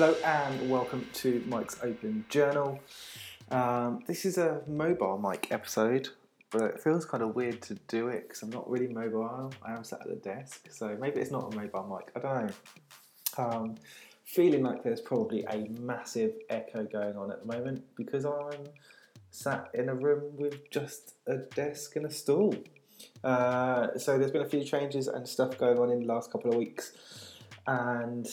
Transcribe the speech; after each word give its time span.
Hello 0.00 0.16
and 0.24 0.70
welcome 0.70 1.06
to 1.12 1.44
Mike's 1.46 1.76
Open 1.82 2.24
Journal. 2.30 2.80
Um, 3.50 4.02
this 4.06 4.24
is 4.24 4.38
a 4.38 4.62
mobile 4.66 5.18
mic 5.18 5.48
episode, 5.50 6.08
but 6.50 6.62
it 6.62 6.80
feels 6.80 7.04
kind 7.04 7.22
of 7.22 7.34
weird 7.34 7.60
to 7.60 7.74
do 7.86 8.08
it 8.08 8.22
because 8.22 8.40
I'm 8.40 8.48
not 8.48 8.66
really 8.70 8.88
mobile. 8.88 9.52
I 9.62 9.74
am 9.74 9.84
sat 9.84 10.00
at 10.00 10.08
the 10.08 10.16
desk, 10.16 10.68
so 10.70 10.96
maybe 10.98 11.20
it's 11.20 11.30
not 11.30 11.52
a 11.52 11.54
mobile 11.54 11.98
mic. 11.98 12.16
I 12.16 12.20
don't 12.20 12.46
know. 12.46 13.44
Um, 13.44 13.74
feeling 14.24 14.62
like 14.62 14.82
there's 14.82 15.02
probably 15.02 15.44
a 15.44 15.68
massive 15.78 16.32
echo 16.48 16.84
going 16.84 17.18
on 17.18 17.30
at 17.30 17.46
the 17.46 17.54
moment 17.54 17.84
because 17.94 18.24
I'm 18.24 18.68
sat 19.30 19.68
in 19.74 19.90
a 19.90 19.94
room 19.94 20.34
with 20.34 20.70
just 20.70 21.16
a 21.26 21.36
desk 21.36 21.96
and 21.96 22.06
a 22.06 22.10
stool. 22.10 22.54
Uh, 23.22 23.98
so 23.98 24.16
there's 24.16 24.30
been 24.30 24.40
a 24.40 24.48
few 24.48 24.64
changes 24.64 25.08
and 25.08 25.28
stuff 25.28 25.58
going 25.58 25.78
on 25.78 25.90
in 25.90 26.00
the 26.00 26.06
last 26.06 26.32
couple 26.32 26.52
of 26.52 26.56
weeks, 26.56 26.92
and 27.66 28.26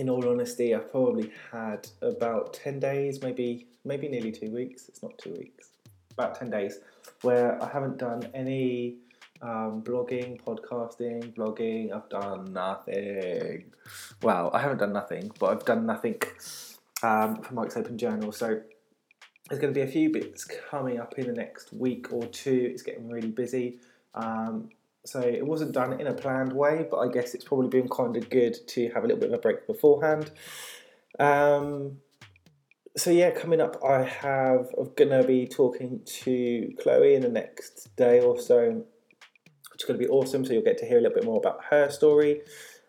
in 0.00 0.08
all 0.08 0.26
honesty, 0.26 0.74
I've 0.74 0.90
probably 0.90 1.30
had 1.52 1.86
about 2.00 2.54
ten 2.54 2.80
days, 2.80 3.20
maybe 3.22 3.66
maybe 3.84 4.08
nearly 4.08 4.32
two 4.32 4.50
weeks. 4.50 4.88
It's 4.88 5.02
not 5.02 5.16
two 5.18 5.32
weeks, 5.32 5.68
about 6.12 6.34
ten 6.34 6.48
days, 6.50 6.80
where 7.20 7.62
I 7.62 7.68
haven't 7.68 7.98
done 7.98 8.22
any 8.32 8.96
um, 9.42 9.82
blogging, 9.82 10.40
podcasting, 10.40 11.34
blogging. 11.34 11.92
I've 11.92 12.08
done 12.08 12.52
nothing. 12.52 13.64
Well, 14.22 14.50
I 14.54 14.60
haven't 14.60 14.78
done 14.78 14.94
nothing, 14.94 15.30
but 15.38 15.50
I've 15.50 15.64
done 15.66 15.84
nothing 15.84 16.16
um, 17.02 17.42
for 17.42 17.52
Mike's 17.52 17.76
Open 17.76 17.98
Journal. 17.98 18.32
So 18.32 18.46
there's 19.48 19.60
going 19.60 19.74
to 19.74 19.78
be 19.78 19.86
a 19.86 19.92
few 19.92 20.10
bits 20.10 20.46
coming 20.70 20.98
up 20.98 21.18
in 21.18 21.26
the 21.26 21.32
next 21.34 21.74
week 21.74 22.10
or 22.10 22.24
two. 22.26 22.68
It's 22.72 22.82
getting 22.82 23.10
really 23.10 23.32
busy. 23.42 23.80
Um, 24.14 24.70
so 25.04 25.20
it 25.20 25.46
wasn't 25.46 25.72
done 25.72 25.98
in 26.00 26.06
a 26.06 26.14
planned 26.14 26.52
way, 26.52 26.86
but 26.90 26.98
I 26.98 27.08
guess 27.08 27.34
it's 27.34 27.44
probably 27.44 27.68
been 27.68 27.88
kind 27.88 28.16
of 28.16 28.28
good 28.28 28.56
to 28.68 28.88
have 28.90 29.04
a 29.04 29.06
little 29.06 29.20
bit 29.20 29.30
of 29.30 29.38
a 29.38 29.42
break 29.42 29.66
beforehand. 29.66 30.30
Um, 31.18 31.98
so 32.96 33.10
yeah, 33.10 33.30
coming 33.30 33.60
up, 33.60 33.82
I 33.84 34.02
have 34.02 34.68
I'm 34.78 34.92
gonna 34.96 35.24
be 35.24 35.46
talking 35.46 36.00
to 36.04 36.72
Chloe 36.82 37.14
in 37.14 37.22
the 37.22 37.28
next 37.28 37.94
day 37.96 38.20
or 38.20 38.38
so, 38.38 38.84
which 39.72 39.82
is 39.82 39.86
gonna 39.86 39.98
be 39.98 40.08
awesome. 40.08 40.44
So 40.44 40.52
you'll 40.52 40.62
get 40.62 40.78
to 40.78 40.86
hear 40.86 40.98
a 40.98 41.00
little 41.00 41.14
bit 41.14 41.24
more 41.24 41.38
about 41.38 41.64
her 41.70 41.88
story. 41.90 42.42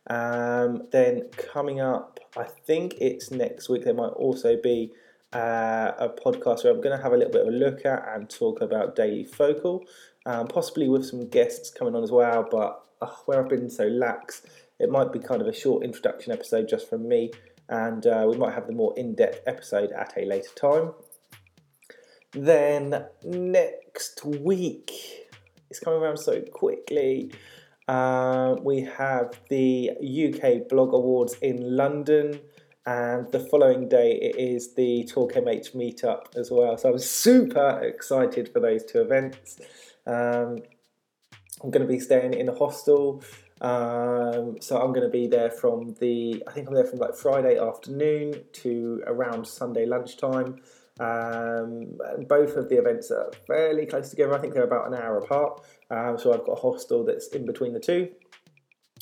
Um, 0.10 0.88
then 0.92 1.30
coming 1.38 1.80
up, 1.80 2.20
I 2.36 2.44
think 2.44 2.96
it's 3.00 3.32
next 3.32 3.70
week. 3.70 3.84
There 3.84 3.94
might 3.94 4.08
also 4.08 4.58
be 4.62 4.92
uh, 5.34 5.92
a 5.98 6.10
podcast 6.10 6.64
where 6.64 6.74
I'm 6.74 6.82
going 6.82 6.96
to 6.96 7.02
have 7.02 7.14
a 7.14 7.18
little 7.18 7.32
bit 7.32 7.42
of 7.42 7.48
a 7.48 7.58
look 7.58 7.86
at 7.86 8.08
and 8.14 8.30
talk 8.30 8.62
about 8.62 8.96
Daily 8.96 9.24
Focal, 9.24 9.86
um, 10.26 10.48
possibly 10.48 10.90
with 10.90 11.06
some 11.06 11.28
guests 11.30 11.70
coming 11.70 11.96
on 11.96 12.04
as 12.04 12.12
well. 12.12 12.48
But 12.50 12.84
uh, 13.02 13.08
where 13.26 13.42
I've 13.42 13.50
been 13.50 13.70
so 13.70 13.88
lax, 13.88 14.44
it 14.80 14.90
might 14.90 15.12
be 15.14 15.20
kind 15.20 15.42
of 15.42 15.48
a 15.48 15.54
short 15.54 15.84
introduction 15.84 16.34
episode 16.34 16.68
just 16.68 16.90
from 16.90 17.08
me, 17.08 17.32
and 17.70 18.06
uh, 18.06 18.26
we 18.30 18.38
might 18.38 18.54
have 18.54 18.68
the 18.68 18.74
more 18.74 18.94
in 18.98 19.16
depth 19.16 19.42
episode 19.48 19.92
at 19.92 20.14
a 20.18 20.26
later 20.26 20.50
time. 20.56 20.92
Then 22.34 23.06
next 23.24 24.24
week, 24.26 24.92
it's 25.70 25.80
coming 25.80 26.02
around 26.02 26.18
so 26.18 26.42
quickly. 26.42 27.32
Uh, 27.88 28.56
we 28.62 28.82
have 28.82 29.40
the 29.50 29.92
UK 30.00 30.70
Blog 30.70 30.94
Awards 30.94 31.36
in 31.42 31.76
London 31.76 32.40
and 32.86 33.32
the 33.32 33.40
following 33.40 33.88
day 33.88 34.14
it 34.14 34.36
is 34.40 34.74
the 34.74 35.04
Talk 35.06 35.34
MH 35.34 35.76
meetup 35.76 36.36
as 36.36 36.50
well. 36.50 36.78
So 36.78 36.92
I'm 36.92 37.00
super 37.00 37.80
excited 37.84 38.50
for 38.52 38.60
those 38.60 38.84
two 38.86 39.02
events. 39.02 39.60
Um, 40.08 40.60
I'm 41.64 41.70
going 41.70 41.86
to 41.86 41.92
be 41.92 42.00
staying 42.00 42.34
in 42.34 42.50
a 42.50 42.56
hostel, 42.56 43.24
um, 43.62 44.58
so 44.60 44.82
I'm 44.82 44.94
going 44.94 45.06
to 45.06 45.10
be 45.10 45.28
there 45.28 45.52
from 45.52 45.96
the 46.00 46.44
I 46.48 46.52
think 46.52 46.68
I'm 46.68 46.74
there 46.74 46.86
from 46.86 47.00
like 47.00 47.16
Friday 47.16 47.60
afternoon 47.60 48.44
to 48.54 49.04
around 49.06 49.46
Sunday 49.46 49.86
lunchtime. 49.86 50.62
Um, 51.00 51.98
both 52.28 52.58
of 52.58 52.70
the 52.70 52.78
events 52.78 53.12
are 53.12 53.32
fairly 53.48 53.86
close 53.86 54.10
together. 54.10 54.34
I 54.34 54.40
think 54.40 54.54
they're 54.54 54.64
about 54.64 54.88
an 54.88 54.96
hour 54.96 55.20
apart. 55.20 55.62
Um, 55.90 56.18
so 56.18 56.34
I've 56.34 56.46
got 56.46 56.54
a 56.54 56.62
hostel 56.62 57.06
that's 57.06 57.28
in 57.30 57.46
between 57.46 57.74
the 57.74 57.80
two. 57.80 58.10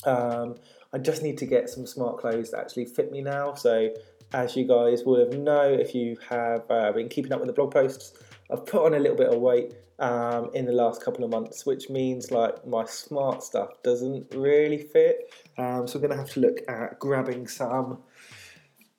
Um, 0.04 0.56
I 0.92 0.98
just 0.98 1.22
need 1.22 1.38
to 1.38 1.46
get 1.46 1.68
some 1.68 1.86
smart 1.86 2.18
clothes 2.18 2.50
that 2.50 2.60
actually 2.60 2.86
fit 2.86 3.12
me 3.12 3.20
now. 3.20 3.54
So, 3.54 3.90
as 4.32 4.56
you 4.56 4.66
guys 4.66 5.04
will 5.04 5.18
have 5.18 5.38
know 5.38 5.62
if 5.62 5.94
you 5.94 6.16
have 6.28 6.68
uh, 6.70 6.92
been 6.92 7.08
keeping 7.08 7.32
up 7.32 7.40
with 7.40 7.48
the 7.48 7.52
blog 7.52 7.72
posts, 7.72 8.12
I've 8.50 8.66
put 8.66 8.84
on 8.84 8.94
a 8.94 8.98
little 8.98 9.16
bit 9.16 9.28
of 9.28 9.40
weight 9.40 9.74
um, 9.98 10.50
in 10.54 10.64
the 10.64 10.72
last 10.72 11.04
couple 11.04 11.24
of 11.24 11.30
months, 11.30 11.66
which 11.66 11.90
means 11.90 12.30
like 12.30 12.66
my 12.66 12.84
smart 12.86 13.42
stuff 13.42 13.70
doesn't 13.82 14.34
really 14.34 14.78
fit. 14.78 15.32
Um, 15.58 15.86
so 15.86 15.96
I'm 15.98 16.06
going 16.06 16.10
to 16.10 16.16
have 16.16 16.30
to 16.30 16.40
look 16.40 16.58
at 16.68 16.98
grabbing 16.98 17.46
some 17.46 17.98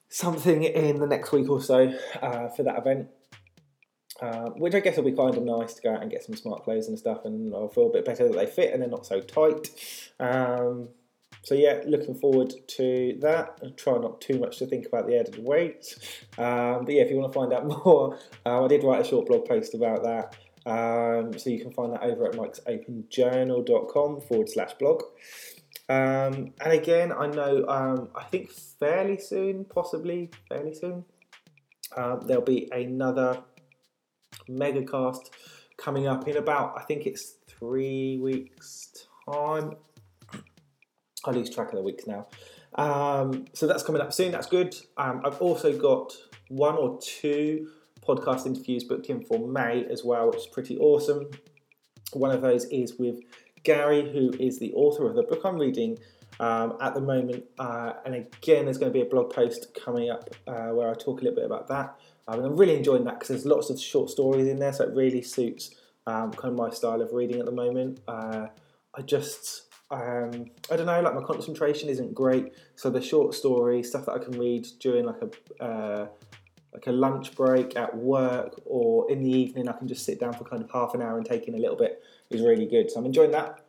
something 0.09 0.63
in 0.63 0.99
the 0.99 1.07
next 1.07 1.31
week 1.31 1.49
or 1.49 1.61
so 1.61 1.93
uh, 2.21 2.49
for 2.49 2.63
that 2.63 2.77
event. 2.77 3.07
Uh, 4.21 4.51
which 4.51 4.75
I 4.75 4.79
guess 4.81 4.97
will 4.97 5.03
be 5.03 5.13
kind 5.13 5.35
of 5.35 5.43
nice 5.43 5.73
to 5.73 5.81
go 5.81 5.95
out 5.95 6.03
and 6.03 6.11
get 6.11 6.23
some 6.23 6.35
smart 6.35 6.63
clothes 6.63 6.87
and 6.87 6.97
stuff, 6.97 7.25
and 7.25 7.53
I'll 7.55 7.69
feel 7.69 7.87
a 7.87 7.93
bit 7.93 8.05
better 8.05 8.27
that 8.27 8.35
they 8.35 8.45
fit 8.45 8.71
and 8.71 8.81
they're 8.81 8.89
not 8.89 9.05
so 9.05 9.19
tight. 9.19 9.71
Um, 10.19 10.89
so 11.43 11.55
yeah, 11.55 11.81
looking 11.87 12.13
forward 12.13 12.53
to 12.67 13.17
that. 13.21 13.59
I'll 13.63 13.71
try 13.71 13.97
not 13.97 14.21
too 14.21 14.37
much 14.39 14.59
to 14.59 14.67
think 14.67 14.85
about 14.85 15.07
the 15.07 15.19
added 15.19 15.43
weight. 15.43 15.95
Um, 16.37 16.85
but 16.85 16.93
yeah, 16.93 17.01
if 17.01 17.09
you 17.09 17.17
want 17.17 17.33
to 17.33 17.39
find 17.39 17.51
out 17.51 17.65
more, 17.85 18.19
uh, 18.45 18.63
I 18.63 18.67
did 18.67 18.83
write 18.83 19.01
a 19.01 19.07
short 19.07 19.25
blog 19.27 19.47
post 19.47 19.73
about 19.73 20.03
that. 20.03 20.35
Um, 20.63 21.37
so 21.39 21.49
you 21.49 21.59
can 21.59 21.71
find 21.71 21.93
that 21.93 22.03
over 22.03 22.27
at 22.27 22.33
mikesopenjournal.com 22.33 24.21
forward 24.21 24.49
slash 24.49 24.73
blog. 24.73 25.01
Um, 25.89 26.53
and 26.63 26.73
again, 26.73 27.11
I 27.11 27.25
know, 27.25 27.65
um, 27.67 28.09
I 28.15 28.23
think 28.25 28.51
fairly 28.51 29.17
soon, 29.17 29.65
possibly 29.65 30.29
fairly 30.47 30.75
soon, 30.75 31.05
um, 31.97 32.21
there'll 32.27 32.43
be 32.43 32.69
another 32.71 33.43
megacast 34.49 35.29
coming 35.77 36.07
up 36.07 36.27
in 36.27 36.37
about, 36.37 36.73
I 36.77 36.83
think 36.83 37.05
it's 37.05 37.35
three 37.47 38.19
weeks' 38.21 39.07
time. 39.29 39.73
I 41.25 41.31
lose 41.31 41.49
track 41.49 41.69
of 41.69 41.75
the 41.75 41.83
weeks 41.83 42.05
now. 42.07 42.27
Um, 42.75 43.45
so 43.53 43.67
that's 43.67 43.83
coming 43.83 44.01
up 44.01 44.13
soon. 44.13 44.31
That's 44.31 44.47
good. 44.47 44.75
Um, 44.97 45.21
I've 45.23 45.41
also 45.41 45.77
got 45.77 46.13
one 46.49 46.75
or 46.75 46.99
two 47.01 47.67
podcast 48.01 48.45
interviews 48.45 48.83
booked 48.83 49.07
in 49.07 49.23
for 49.23 49.47
May 49.47 49.85
as 49.85 50.03
well, 50.03 50.27
which 50.27 50.37
is 50.37 50.47
pretty 50.47 50.77
awesome. 50.77 51.29
One 52.13 52.31
of 52.31 52.41
those 52.41 52.65
is 52.65 52.97
with 52.97 53.19
Gary, 53.63 54.11
who 54.11 54.31
is 54.39 54.59
the 54.59 54.73
author 54.73 55.07
of 55.07 55.15
the 55.15 55.23
book 55.23 55.41
I'm 55.45 55.57
reading 55.57 55.97
um, 56.39 56.77
at 56.81 56.93
the 56.93 57.01
moment. 57.01 57.45
Uh, 57.59 57.93
and 58.05 58.15
again, 58.15 58.65
there's 58.65 58.77
going 58.77 58.91
to 58.91 58.97
be 58.97 59.05
a 59.05 59.09
blog 59.09 59.31
post 59.31 59.77
coming 59.85 60.09
up 60.09 60.29
uh, 60.47 60.69
where 60.69 60.89
I 60.89 60.93
talk 60.93 61.21
a 61.21 61.23
little 61.23 61.35
bit 61.35 61.45
about 61.45 61.67
that. 61.67 61.95
Um, 62.31 62.39
and 62.39 62.47
I'm 62.47 62.55
really 62.55 62.75
enjoying 62.75 63.03
that 63.05 63.15
because 63.15 63.27
there's 63.27 63.45
lots 63.45 63.69
of 63.69 63.79
short 63.79 64.09
stories 64.09 64.47
in 64.47 64.57
there, 64.57 64.71
so 64.71 64.85
it 64.85 64.95
really 64.95 65.21
suits 65.21 65.75
um, 66.07 66.31
kind 66.31 66.53
of 66.53 66.57
my 66.57 66.69
style 66.69 67.01
of 67.01 67.11
reading 67.11 67.39
at 67.39 67.45
the 67.45 67.51
moment. 67.51 67.99
Uh, 68.07 68.47
I 68.95 69.01
just 69.01 69.63
um, 69.91 70.45
I 70.71 70.77
don't 70.77 70.85
know, 70.85 71.01
like 71.01 71.13
my 71.13 71.23
concentration 71.23 71.89
isn't 71.89 72.13
great. 72.13 72.53
So 72.75 72.89
the 72.89 73.01
short 73.01 73.33
story 73.33 73.83
stuff 73.83 74.05
that 74.05 74.13
I 74.13 74.19
can 74.19 74.39
read 74.39 74.65
during 74.79 75.05
like 75.05 75.21
a 75.21 75.63
uh, 75.63 76.07
like 76.73 76.87
a 76.87 76.91
lunch 76.93 77.35
break 77.35 77.75
at 77.75 77.97
work 77.97 78.61
or 78.63 79.11
in 79.11 79.21
the 79.21 79.29
evening, 79.29 79.67
I 79.67 79.73
can 79.73 79.89
just 79.89 80.05
sit 80.05 80.21
down 80.21 80.31
for 80.31 80.45
kind 80.45 80.63
of 80.63 80.71
half 80.71 80.93
an 80.93 81.01
hour 81.01 81.17
and 81.17 81.25
take 81.25 81.49
in 81.49 81.55
a 81.55 81.57
little 81.57 81.75
bit 81.75 82.01
is 82.29 82.41
really 82.41 82.65
good. 82.65 82.89
So 82.89 82.99
I'm 83.01 83.05
enjoying 83.05 83.31
that. 83.31 83.59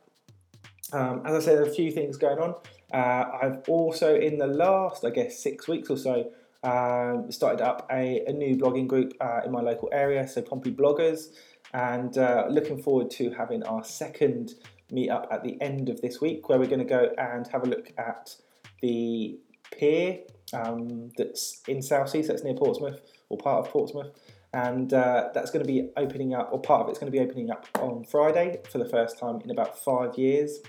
Um, 0.93 1.21
as 1.25 1.35
I 1.35 1.39
said, 1.39 1.57
there 1.57 1.65
are 1.65 1.69
a 1.69 1.73
few 1.73 1.91
things 1.91 2.15
going 2.15 2.39
on. 2.39 2.55
Uh, 2.93 3.25
I've 3.41 3.67
also 3.67 4.15
in 4.15 4.37
the 4.37 4.47
last, 4.47 5.03
I 5.03 5.09
guess, 5.09 5.43
six 5.43 5.67
weeks 5.67 5.89
or 5.89 5.97
so, 5.97 6.31
um, 6.63 7.31
started 7.31 7.61
up 7.61 7.87
a, 7.91 8.23
a, 8.25 8.31
new 8.31 8.55
blogging 8.55 8.87
group 8.87 9.13
uh, 9.19 9.41
in 9.45 9.51
my 9.51 9.61
local 9.61 9.89
area, 9.91 10.27
so 10.27 10.41
Pompey 10.41 10.71
Bloggers, 10.71 11.27
and 11.73 12.17
uh, 12.17 12.45
looking 12.49 12.81
forward 12.81 13.11
to 13.11 13.31
having 13.31 13.63
our 13.63 13.83
second 13.83 14.53
meet 14.91 15.09
up 15.09 15.27
at 15.31 15.43
the 15.43 15.59
end 15.61 15.89
of 15.89 15.99
this 16.01 16.21
week 16.21 16.47
where 16.47 16.59
we're 16.59 16.67
going 16.67 16.79
to 16.79 16.85
go 16.85 17.09
and 17.17 17.47
have 17.47 17.63
a 17.63 17.65
look 17.65 17.91
at 17.97 18.35
the 18.81 19.37
pier 19.71 20.19
um, 20.53 21.09
that's 21.17 21.61
in 21.67 21.81
Southsea, 21.81 22.23
so 22.23 22.33
it's 22.33 22.43
near 22.43 22.53
Portsmouth 22.53 23.01
or 23.29 23.37
part 23.37 23.65
of 23.65 23.71
Portsmouth. 23.71 24.11
And 24.53 24.93
uh, 24.93 25.29
that's 25.33 25.49
going 25.49 25.65
to 25.65 25.67
be 25.71 25.89
opening 25.97 26.35
up, 26.35 26.49
or 26.53 26.61
part 26.61 26.81
of 26.81 26.89
it's 26.89 26.99
going 26.99 27.11
to 27.11 27.17
be 27.17 27.23
opening 27.23 27.49
up 27.49 27.67
on 27.79 28.03
Friday 28.03 28.59
for 28.69 28.77
the 28.77 28.87
first 28.87 29.17
time 29.17 29.41
in 29.43 29.49
about 29.49 29.83
five 29.83 30.15
years. 30.15 30.59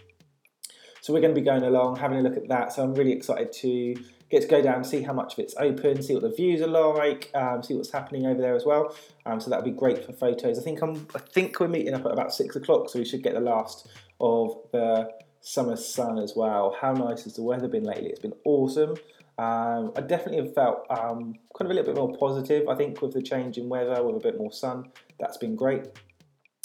So 1.02 1.12
we're 1.12 1.20
going 1.20 1.34
to 1.34 1.40
be 1.40 1.44
going 1.44 1.64
along, 1.64 1.96
having 1.96 2.18
a 2.18 2.22
look 2.22 2.38
at 2.38 2.48
that. 2.48 2.72
So 2.72 2.82
I'm 2.82 2.94
really 2.94 3.12
excited 3.12 3.52
to 3.52 3.94
get 4.30 4.42
to 4.42 4.48
go 4.48 4.62
down, 4.62 4.84
see 4.84 5.02
how 5.02 5.12
much 5.12 5.34
of 5.34 5.38
it's 5.38 5.54
open, 5.58 6.02
see 6.02 6.14
what 6.14 6.22
the 6.22 6.30
views 6.30 6.60
are 6.60 6.66
like, 6.66 7.30
um, 7.34 7.62
see 7.62 7.74
what's 7.74 7.90
happening 7.90 8.26
over 8.26 8.40
there 8.40 8.54
as 8.54 8.64
well. 8.64 8.94
Um, 9.26 9.40
so 9.40 9.50
that'll 9.50 9.64
be 9.64 9.70
great 9.70 10.04
for 10.04 10.12
photos. 10.12 10.58
I 10.58 10.62
think 10.62 10.82
I'm, 10.82 11.06
I 11.14 11.18
think 11.18 11.58
we're 11.60 11.68
meeting 11.68 11.94
up 11.94 12.04
at 12.04 12.12
about 12.12 12.34
six 12.34 12.56
o'clock, 12.56 12.88
so 12.88 12.98
we 12.98 13.04
should 13.04 13.22
get 13.22 13.34
the 13.34 13.40
last 13.40 13.88
of 14.20 14.56
the 14.72 15.10
summer 15.40 15.76
sun 15.76 16.18
as 16.18 16.34
well. 16.34 16.76
How 16.80 16.92
nice 16.92 17.24
has 17.24 17.34
the 17.34 17.42
weather 17.42 17.68
been 17.68 17.84
lately? 17.84 18.08
It's 18.08 18.20
been 18.20 18.34
awesome. 18.44 18.96
Um, 19.36 19.92
I 19.96 20.00
definitely 20.00 20.44
have 20.44 20.54
felt 20.54 20.86
um, 20.90 21.34
kind 21.56 21.66
of 21.66 21.70
a 21.70 21.74
little 21.74 21.92
bit 21.92 21.96
more 21.96 22.16
positive. 22.16 22.68
I 22.68 22.76
think 22.76 23.02
with 23.02 23.12
the 23.12 23.22
change 23.22 23.58
in 23.58 23.68
weather, 23.68 24.02
with 24.02 24.16
a 24.16 24.20
bit 24.20 24.38
more 24.38 24.52
sun, 24.52 24.90
that's 25.18 25.36
been 25.36 25.56
great. 25.56 25.86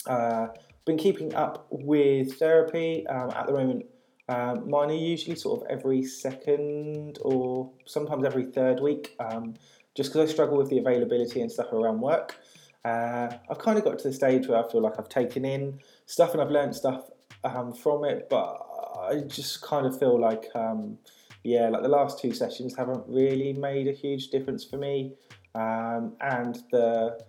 Uh, 0.05 0.47
been 0.85 0.97
keeping 0.97 1.33
up 1.35 1.67
with 1.69 2.37
therapy. 2.39 3.05
Um, 3.07 3.31
at 3.31 3.47
the 3.47 3.53
moment, 3.53 3.85
Um, 4.29 4.69
mine 4.69 4.91
are 4.91 4.93
usually 4.93 5.35
sort 5.35 5.59
of 5.59 5.67
every 5.71 6.03
second 6.03 7.17
or 7.23 7.71
sometimes 7.85 8.23
every 8.23 8.45
third 8.45 8.79
week, 8.79 9.15
um, 9.19 9.55
just 9.95 10.13
because 10.13 10.29
I 10.29 10.31
struggle 10.31 10.55
with 10.55 10.69
the 10.69 10.77
availability 10.77 11.41
and 11.41 11.51
stuff 11.51 11.73
around 11.73 11.99
work. 11.99 12.37
Uh, 12.85 13.29
I've 13.49 13.57
kind 13.57 13.79
of 13.79 13.83
got 13.83 13.97
to 13.97 14.07
the 14.07 14.13
stage 14.13 14.47
where 14.47 14.63
I 14.63 14.71
feel 14.71 14.81
like 14.81 14.99
I've 14.99 15.09
taken 15.09 15.45
in 15.45 15.79
stuff 16.05 16.33
and 16.33 16.41
I've 16.41 16.51
learned 16.51 16.75
stuff 16.75 17.09
um, 17.43 17.73
from 17.73 18.05
it, 18.05 18.27
but 18.29 18.55
I 18.99 19.21
just 19.25 19.63
kind 19.63 19.87
of 19.87 19.97
feel 19.97 20.19
like, 20.21 20.45
um, 20.53 20.99
yeah, 21.43 21.69
like 21.69 21.81
the 21.81 21.89
last 21.89 22.19
two 22.19 22.31
sessions 22.31 22.75
haven't 22.77 23.03
really 23.07 23.53
made 23.53 23.87
a 23.87 23.93
huge 23.93 24.27
difference 24.27 24.63
for 24.63 24.77
me. 24.77 25.15
Um, 25.55 26.15
and 26.21 26.55
the, 26.71 27.19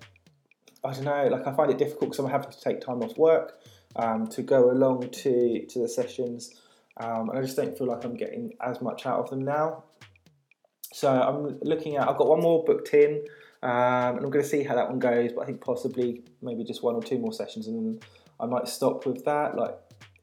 I 0.84 0.92
don't 0.92 1.04
know, 1.04 1.28
like 1.28 1.46
I 1.46 1.54
find 1.54 1.70
it 1.70 1.78
difficult 1.78 2.10
because 2.10 2.18
I'm 2.18 2.30
having 2.30 2.50
to 2.50 2.60
take 2.60 2.82
time 2.82 3.02
off 3.02 3.16
work 3.16 3.58
um, 3.96 4.26
to 4.28 4.42
go 4.42 4.70
along 4.70 5.08
to, 5.10 5.64
to 5.64 5.78
the 5.78 5.88
sessions. 5.88 6.60
Um, 6.96 7.30
and 7.30 7.38
I 7.38 7.42
just 7.42 7.56
don't 7.56 7.76
feel 7.76 7.86
like 7.86 8.04
I'm 8.04 8.16
getting 8.16 8.54
as 8.60 8.80
much 8.80 9.06
out 9.06 9.20
of 9.20 9.30
them 9.30 9.42
now. 9.42 9.84
So 10.92 11.08
I'm 11.10 11.58
looking 11.62 11.96
at, 11.96 12.08
I've 12.08 12.16
got 12.16 12.28
one 12.28 12.40
more 12.40 12.64
booked 12.64 12.92
in, 12.94 13.24
um, 13.62 14.16
and 14.16 14.24
I'm 14.24 14.30
going 14.30 14.42
to 14.42 14.48
see 14.48 14.62
how 14.62 14.74
that 14.74 14.88
one 14.88 14.98
goes. 14.98 15.32
But 15.32 15.42
I 15.42 15.46
think 15.46 15.60
possibly 15.60 16.24
maybe 16.42 16.64
just 16.64 16.82
one 16.82 16.94
or 16.94 17.02
two 17.02 17.18
more 17.18 17.32
sessions, 17.32 17.68
and 17.68 18.04
I 18.38 18.46
might 18.46 18.68
stop 18.68 19.06
with 19.06 19.24
that. 19.24 19.56
Like 19.56 19.76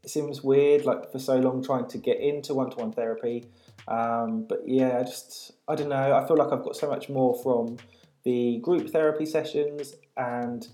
it 0.03 0.09
seems 0.09 0.43
weird, 0.43 0.85
like 0.85 1.11
for 1.11 1.19
so 1.19 1.37
long 1.37 1.63
trying 1.63 1.87
to 1.87 1.97
get 1.97 2.19
into 2.19 2.53
one-to-one 2.53 2.93
therapy. 2.93 3.45
Um, 3.87 4.45
but 4.47 4.63
yeah, 4.65 4.99
I 4.99 5.03
just 5.03 5.53
I 5.67 5.75
don't 5.75 5.89
know. 5.89 6.13
I 6.15 6.27
feel 6.27 6.37
like 6.37 6.51
I've 6.51 6.63
got 6.63 6.75
so 6.75 6.89
much 6.89 7.09
more 7.09 7.41
from 7.41 7.77
the 8.23 8.59
group 8.59 8.89
therapy 8.89 9.25
sessions 9.25 9.95
and 10.17 10.67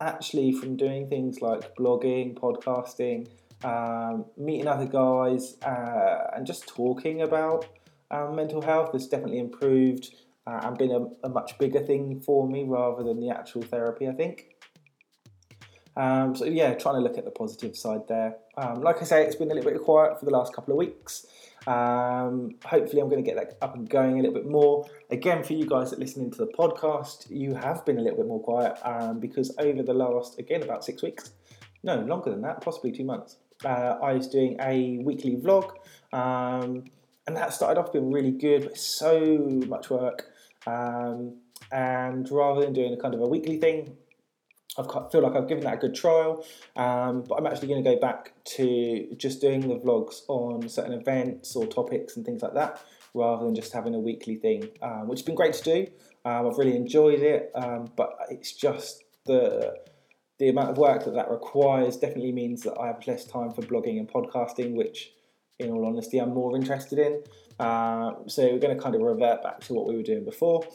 actually 0.00 0.52
from 0.52 0.76
doing 0.76 1.08
things 1.08 1.42
like 1.42 1.74
blogging, 1.76 2.38
podcasting, 2.38 3.28
um, 3.64 4.24
meeting 4.36 4.66
other 4.66 4.86
guys, 4.86 5.56
uh, 5.62 6.30
and 6.34 6.46
just 6.46 6.66
talking 6.66 7.22
about 7.22 7.66
um, 8.10 8.34
mental 8.34 8.62
health 8.62 8.92
has 8.92 9.06
definitely 9.06 9.38
improved 9.38 10.14
uh, 10.46 10.60
and 10.64 10.78
been 10.78 10.90
a, 10.90 11.26
a, 11.26 11.28
much 11.28 11.56
bigger 11.58 11.80
thing 11.80 12.20
for 12.20 12.48
me 12.48 12.64
rather 12.64 13.02
than 13.04 13.20
the 13.20 13.30
actual 13.30 13.62
therapy, 13.62 14.08
I 14.08 14.12
think. 14.12 14.56
Um, 15.96 16.34
so, 16.34 16.44
yeah, 16.44 16.74
trying 16.74 16.94
to 16.94 17.00
look 17.00 17.18
at 17.18 17.24
the 17.24 17.30
positive 17.30 17.76
side 17.76 18.08
there. 18.08 18.36
Um, 18.56 18.80
like 18.82 19.02
I 19.02 19.04
say, 19.04 19.24
it's 19.24 19.36
been 19.36 19.50
a 19.50 19.54
little 19.54 19.70
bit 19.70 19.80
quiet 19.82 20.18
for 20.18 20.24
the 20.24 20.32
last 20.32 20.54
couple 20.54 20.72
of 20.72 20.78
weeks. 20.78 21.26
Um, 21.66 22.54
hopefully, 22.64 23.02
I'm 23.02 23.08
going 23.08 23.22
to 23.22 23.28
get 23.28 23.36
that 23.36 23.58
up 23.62 23.74
and 23.74 23.88
going 23.88 24.18
a 24.18 24.22
little 24.22 24.34
bit 24.34 24.48
more. 24.48 24.86
Again, 25.10 25.44
for 25.44 25.52
you 25.52 25.66
guys 25.66 25.90
that 25.90 25.98
listening 25.98 26.30
to 26.32 26.38
the 26.38 26.46
podcast, 26.46 27.28
you 27.28 27.54
have 27.54 27.84
been 27.84 27.98
a 27.98 28.00
little 28.00 28.16
bit 28.16 28.26
more 28.26 28.42
quiet 28.42 28.78
um, 28.82 29.20
because 29.20 29.54
over 29.58 29.82
the 29.82 29.92
last, 29.92 30.38
again, 30.38 30.62
about 30.62 30.84
six 30.84 31.02
weeks, 31.02 31.32
no, 31.82 32.00
longer 32.00 32.30
than 32.30 32.42
that, 32.42 32.60
possibly 32.60 32.92
two 32.92 33.04
months, 33.04 33.36
uh, 33.64 33.96
I 34.02 34.14
was 34.14 34.28
doing 34.28 34.56
a 34.60 34.98
weekly 35.02 35.36
vlog, 35.36 35.72
um, 36.12 36.84
and 37.26 37.36
that 37.36 37.52
started 37.52 37.78
off 37.80 37.92
being 37.92 38.10
really 38.10 38.30
good, 38.30 38.64
but 38.64 38.76
so 38.76 39.38
much 39.68 39.90
work. 39.90 40.26
Um, 40.66 41.36
and 41.72 42.28
rather 42.30 42.62
than 42.62 42.72
doing 42.72 42.92
a 42.92 42.96
kind 42.96 43.14
of 43.14 43.20
a 43.20 43.26
weekly 43.26 43.58
thing, 43.58 43.96
I 44.78 44.82
feel 45.10 45.22
like 45.22 45.34
I've 45.34 45.48
given 45.48 45.64
that 45.64 45.74
a 45.74 45.76
good 45.78 45.94
trial, 45.94 46.44
um, 46.76 47.22
but 47.22 47.34
I'm 47.36 47.46
actually 47.46 47.68
going 47.68 47.82
to 47.82 47.90
go 47.94 48.00
back 48.00 48.32
to 48.56 49.14
just 49.16 49.40
doing 49.40 49.60
the 49.60 49.76
vlogs 49.76 50.22
on 50.28 50.68
certain 50.68 50.92
events 50.92 51.56
or 51.56 51.66
topics 51.66 52.16
and 52.16 52.24
things 52.24 52.42
like 52.42 52.54
that, 52.54 52.80
rather 53.12 53.44
than 53.44 53.54
just 53.54 53.72
having 53.72 53.94
a 53.94 53.98
weekly 53.98 54.36
thing, 54.36 54.68
um, 54.80 55.08
which 55.08 55.20
has 55.20 55.26
been 55.26 55.34
great 55.34 55.54
to 55.54 55.62
do. 55.62 55.86
Um, 56.24 56.46
I've 56.46 56.58
really 56.58 56.76
enjoyed 56.76 57.20
it, 57.20 57.50
um, 57.54 57.90
but 57.96 58.16
it's 58.30 58.52
just 58.52 59.02
the 59.26 59.76
the 60.40 60.48
amount 60.48 60.70
of 60.70 60.78
work 60.78 61.04
that 61.04 61.12
that 61.14 61.30
requires 61.30 61.98
definitely 61.98 62.32
means 62.32 62.62
that 62.62 62.76
I 62.80 62.86
have 62.86 63.06
less 63.06 63.26
time 63.26 63.52
for 63.52 63.60
blogging 63.60 63.98
and 63.98 64.08
podcasting, 64.08 64.74
which, 64.74 65.12
in 65.58 65.70
all 65.70 65.84
honesty, 65.84 66.18
I'm 66.18 66.32
more 66.32 66.56
interested 66.56 66.98
in. 66.98 67.22
Uh, 67.60 68.12
so 68.26 68.44
we're 68.44 68.58
going 68.58 68.74
to 68.74 68.82
kind 68.82 68.94
of 68.94 69.02
revert 69.02 69.42
back 69.42 69.60
to 69.60 69.74
what 69.74 69.86
we 69.86 69.94
were 69.94 70.02
doing 70.02 70.24
before. 70.24 70.66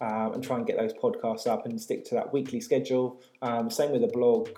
Um, 0.00 0.34
and 0.34 0.44
try 0.44 0.58
and 0.58 0.66
get 0.66 0.76
those 0.76 0.92
podcasts 0.92 1.46
up 1.46 1.64
and 1.64 1.80
stick 1.80 2.04
to 2.06 2.16
that 2.16 2.32
weekly 2.32 2.60
schedule. 2.60 3.22
Um, 3.40 3.70
same 3.70 3.92
with 3.92 4.02
the 4.02 4.08
blog, 4.08 4.50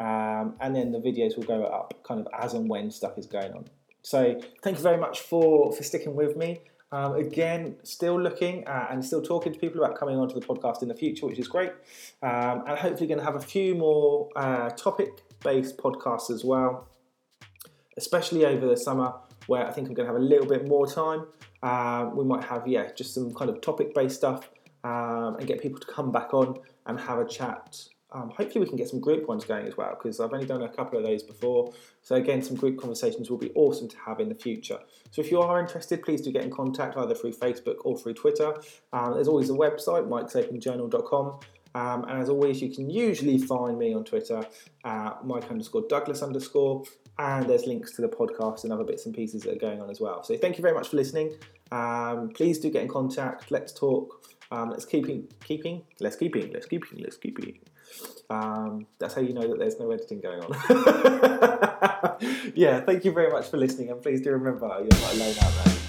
um, 0.00 0.56
and 0.60 0.76
then 0.76 0.90
the 0.90 0.98
videos 0.98 1.36
will 1.36 1.44
go 1.44 1.62
up 1.64 1.94
kind 2.02 2.20
of 2.20 2.28
as 2.38 2.54
and 2.54 2.68
when 2.68 2.90
stuff 2.90 3.16
is 3.16 3.26
going 3.26 3.52
on. 3.52 3.66
So 4.02 4.38
thank 4.62 4.76
you 4.76 4.82
very 4.82 4.98
much 4.98 5.20
for 5.20 5.72
for 5.72 5.82
sticking 5.84 6.16
with 6.16 6.36
me. 6.36 6.60
Um, 6.92 7.14
again, 7.14 7.76
still 7.84 8.20
looking 8.20 8.64
and 8.66 9.04
still 9.04 9.22
talking 9.22 9.52
to 9.52 9.58
people 9.58 9.82
about 9.82 9.96
coming 9.96 10.16
onto 10.16 10.34
the 10.38 10.44
podcast 10.44 10.82
in 10.82 10.88
the 10.88 10.94
future, 10.94 11.26
which 11.26 11.38
is 11.38 11.46
great. 11.46 11.70
Um, 12.22 12.64
and 12.66 12.78
hopefully, 12.78 13.06
going 13.06 13.18
to 13.18 13.24
have 13.24 13.36
a 13.36 13.40
few 13.40 13.74
more 13.74 14.28
uh, 14.34 14.70
topic 14.70 15.10
based 15.42 15.76
podcasts 15.78 16.30
as 16.30 16.44
well, 16.44 16.88
especially 17.96 18.44
over 18.44 18.66
the 18.66 18.76
summer, 18.76 19.14
where 19.46 19.66
I 19.66 19.72
think 19.72 19.88
I'm 19.88 19.94
going 19.94 20.06
to 20.06 20.12
have 20.12 20.20
a 20.20 20.24
little 20.24 20.46
bit 20.46 20.66
more 20.66 20.86
time. 20.86 21.26
Uh, 21.62 22.10
we 22.14 22.24
might 22.24 22.44
have, 22.44 22.66
yeah, 22.66 22.90
just 22.92 23.14
some 23.14 23.34
kind 23.34 23.50
of 23.50 23.60
topic 23.60 23.94
based 23.94 24.16
stuff 24.16 24.50
um, 24.84 25.36
and 25.36 25.46
get 25.46 25.60
people 25.60 25.78
to 25.78 25.86
come 25.86 26.10
back 26.10 26.32
on 26.32 26.58
and 26.86 26.98
have 26.98 27.18
a 27.18 27.26
chat. 27.26 27.84
Um, 28.12 28.30
hopefully, 28.30 28.60
we 28.60 28.66
can 28.66 28.76
get 28.76 28.88
some 28.88 29.00
group 29.00 29.26
ones 29.28 29.44
going 29.44 29.66
as 29.66 29.76
well 29.76 29.90
because 29.90 30.20
I've 30.20 30.32
only 30.32 30.46
done 30.46 30.62
a 30.62 30.68
couple 30.68 30.98
of 30.98 31.04
those 31.04 31.22
before. 31.22 31.72
So, 32.02 32.16
again, 32.16 32.42
some 32.42 32.56
group 32.56 32.78
conversations 32.78 33.30
will 33.30 33.38
be 33.38 33.52
awesome 33.54 33.88
to 33.88 33.96
have 34.04 34.20
in 34.20 34.28
the 34.28 34.34
future. 34.34 34.78
So, 35.10 35.22
if 35.22 35.30
you 35.30 35.40
are 35.40 35.60
interested, 35.60 36.02
please 36.02 36.20
do 36.20 36.32
get 36.32 36.42
in 36.42 36.50
contact 36.50 36.96
either 36.96 37.14
through 37.14 37.32
Facebook 37.32 37.76
or 37.84 37.96
through 37.96 38.14
Twitter. 38.14 38.54
Um, 38.92 39.14
there's 39.14 39.28
always 39.28 39.50
a 39.50 39.54
website, 39.54 40.08
mikesopenjournal.com. 40.08 41.40
Um, 41.74 42.04
and 42.04 42.20
as 42.20 42.28
always, 42.28 42.60
you 42.60 42.70
can 42.70 42.90
usually 42.90 43.38
find 43.38 43.78
me 43.78 43.94
on 43.94 44.04
Twitter, 44.04 44.44
uh, 44.84 45.14
Mike 45.22 45.48
underscore 45.50 45.84
Douglas 45.88 46.22
underscore, 46.22 46.84
and 47.18 47.48
there's 47.48 47.66
links 47.66 47.92
to 47.92 48.02
the 48.02 48.08
podcast 48.08 48.64
and 48.64 48.72
other 48.72 48.84
bits 48.84 49.06
and 49.06 49.14
pieces 49.14 49.42
that 49.42 49.56
are 49.56 49.58
going 49.58 49.80
on 49.80 49.90
as 49.90 50.00
well. 50.00 50.22
So 50.22 50.36
thank 50.36 50.58
you 50.58 50.62
very 50.62 50.74
much 50.74 50.88
for 50.88 50.96
listening. 50.96 51.36
Um, 51.70 52.30
please 52.30 52.58
do 52.58 52.70
get 52.70 52.82
in 52.82 52.88
contact. 52.88 53.50
Let's 53.50 53.72
talk. 53.72 54.39
Um, 54.52 54.70
let's 54.70 54.84
keeping 54.84 55.28
keeping 55.44 55.82
let's 56.00 56.16
keeping 56.16 56.52
let's 56.52 56.66
keeping 56.66 56.98
let's 56.98 57.16
keeping. 57.16 57.60
Um, 58.28 58.86
that's 58.98 59.14
how 59.14 59.20
you 59.20 59.32
know 59.32 59.48
that 59.48 59.58
there's 59.58 59.78
no 59.78 59.90
editing 59.90 60.20
going 60.20 60.42
on. 60.42 60.52
yeah, 62.54 62.80
thank 62.80 63.04
you 63.04 63.12
very 63.12 63.30
much 63.30 63.48
for 63.48 63.56
listening, 63.56 63.90
and 63.90 64.02
please 64.02 64.20
do 64.20 64.30
remember 64.30 64.66
you're 64.66 65.00
not 65.00 65.14
alone 65.14 65.34
out 65.42 65.64
there. 65.64 65.79